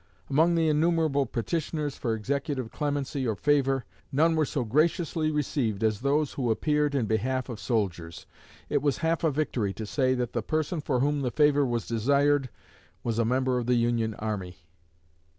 Among 0.31 0.55
the 0.55 0.67
innumerable 0.67 1.27
petitioners 1.27 1.95
for 1.95 2.15
executive 2.15 2.71
clemency 2.71 3.27
or 3.27 3.35
favor, 3.35 3.85
none 4.11 4.35
were 4.35 4.47
so 4.47 4.63
graciously 4.63 5.29
received 5.29 5.83
as 5.83 5.99
those 6.01 6.33
who 6.33 6.49
appeared 6.49 6.95
in 6.95 7.05
behalf 7.05 7.49
of 7.49 7.59
soldiers. 7.59 8.25
It 8.67 8.81
was 8.81 8.97
half 9.05 9.23
a 9.23 9.29
victory 9.29 9.73
to 9.73 9.85
say 9.85 10.15
that 10.15 10.33
the 10.33 10.41
person 10.41 10.81
for 10.81 11.01
whom 11.01 11.21
the 11.21 11.29
favor 11.29 11.67
was 11.67 11.85
desired 11.85 12.49
was 13.03 13.19
a 13.19 13.25
member 13.25 13.59
of 13.59 13.67
the 13.67 13.75
Union 13.75 14.15
army. 14.15 14.57